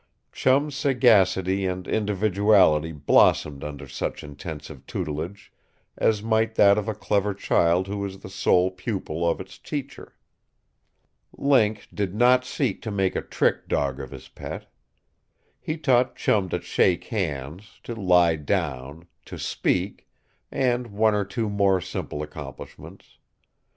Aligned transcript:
Chum's 0.31 0.75
sagacity 0.75 1.67
and 1.67 1.87
individuality 1.87 2.91
blossomed 2.91 3.63
under 3.63 3.87
such 3.87 4.23
intensive 4.23 4.87
tutelage, 4.87 5.53
as 5.95 6.23
might 6.23 6.55
that 6.55 6.79
of 6.79 6.87
a 6.87 6.95
clever 6.95 7.35
child 7.35 7.85
who 7.85 8.03
is 8.03 8.17
the 8.21 8.27
sole 8.27 8.71
pupil 8.71 9.29
of 9.29 9.39
its 9.39 9.59
teacher. 9.59 10.15
Link 11.37 11.87
did 11.93 12.15
not 12.15 12.43
seek 12.43 12.81
to 12.81 12.89
make 12.89 13.15
a 13.15 13.21
trick 13.21 13.67
dog 13.67 13.99
of 13.99 14.09
his 14.09 14.27
pet. 14.27 14.65
He 15.59 15.77
taught 15.77 16.15
Chum 16.15 16.49
to 16.49 16.59
shake 16.61 17.03
hands, 17.03 17.79
to 17.83 17.93
lie 17.93 18.37
down, 18.37 19.05
to 19.25 19.37
"speak" 19.37 20.07
and 20.51 20.87
one 20.87 21.13
or 21.13 21.25
two 21.25 21.47
more 21.47 21.79
simple 21.79 22.23
accomplishments. 22.23 23.19